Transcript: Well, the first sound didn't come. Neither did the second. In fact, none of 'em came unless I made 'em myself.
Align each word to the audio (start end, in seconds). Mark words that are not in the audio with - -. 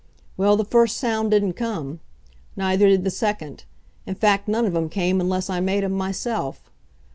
Well, 0.35 0.57
the 0.57 0.65
first 0.65 0.97
sound 0.97 1.29
didn't 1.29 1.53
come. 1.53 1.99
Neither 2.55 2.87
did 2.87 3.03
the 3.03 3.11
second. 3.11 3.65
In 4.07 4.15
fact, 4.15 4.47
none 4.47 4.65
of 4.65 4.75
'em 4.75 4.89
came 4.89 5.21
unless 5.21 5.47
I 5.47 5.59
made 5.59 5.83
'em 5.83 5.91
myself. 5.93 6.71